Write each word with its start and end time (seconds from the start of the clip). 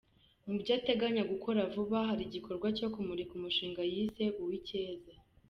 Mu 0.45 0.53
byo 0.61 0.71
ateganya 0.79 1.23
gukora 1.31 1.59
vuba 1.73 1.97
hari 2.09 2.23
igikorwa 2.25 2.67
cyo 2.77 2.87
kumurika 2.93 3.31
umushinga 3.35 3.81
yise 3.93 4.23
"Uwicyeza". 4.41 5.13